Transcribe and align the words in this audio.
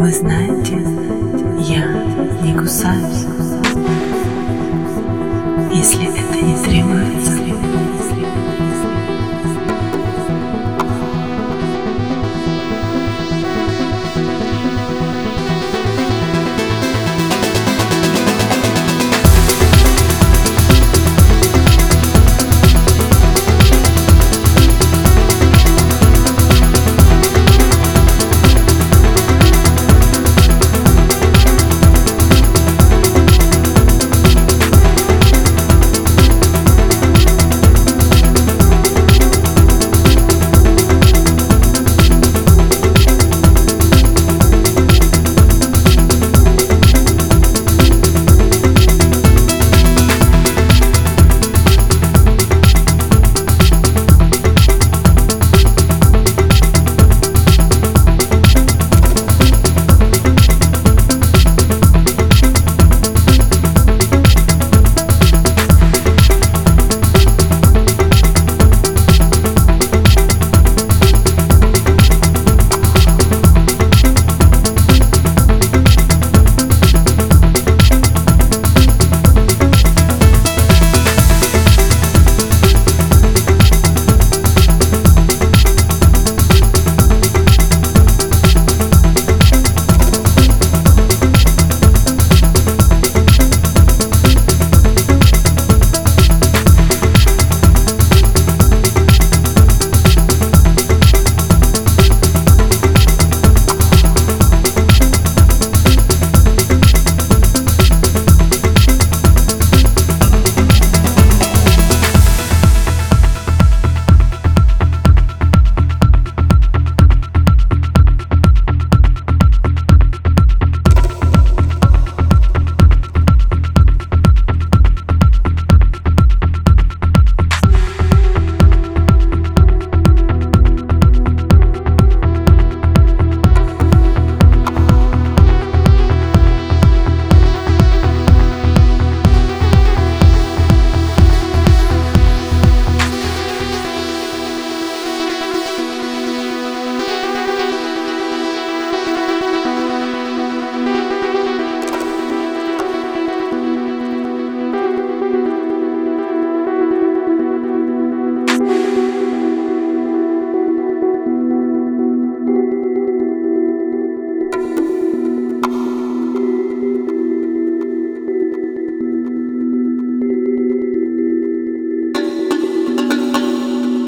Вы 0.00 0.10
знаете, 0.12 0.76
я 1.58 1.84
не 2.42 2.56
кусаюсь, 2.56 3.26
если 5.70 6.06
это 6.06 6.42
не 6.42 6.56
требуется. 6.64 7.29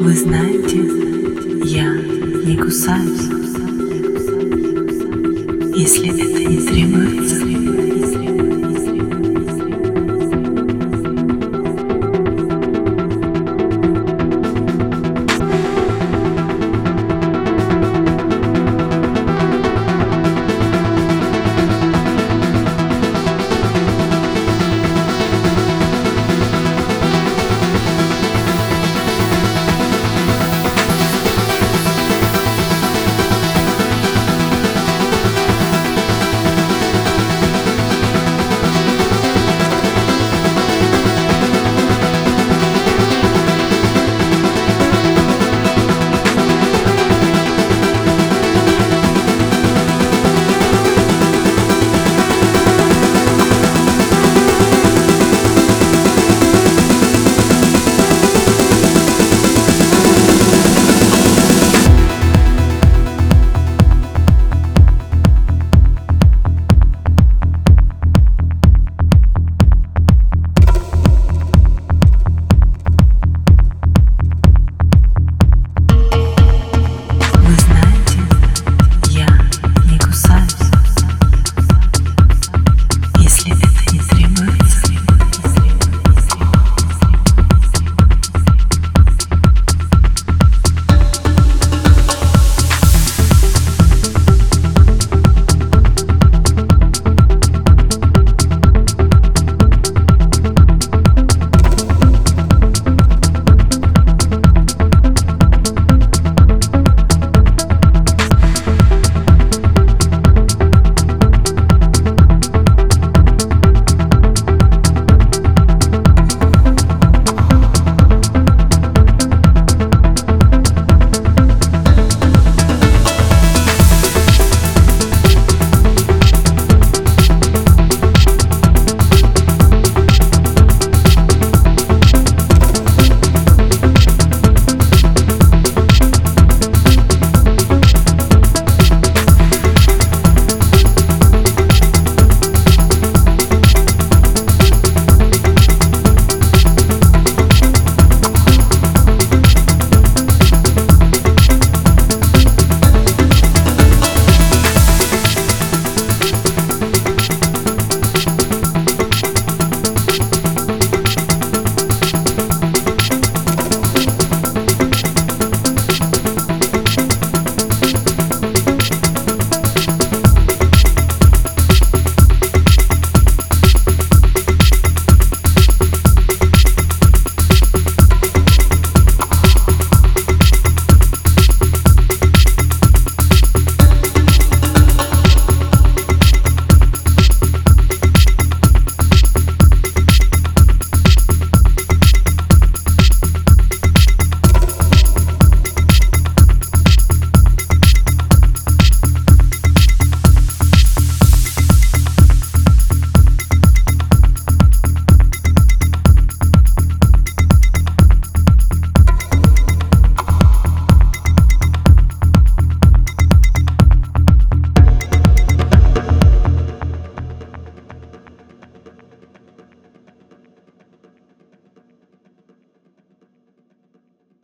Вы 0.00 0.12
знаете, 0.12 0.78
я 1.64 1.92
не 1.92 2.56
кусаюсь, 2.56 3.28
если 5.76 6.08
это 6.08 6.44
не 6.50 6.58
требуется. 6.58 7.73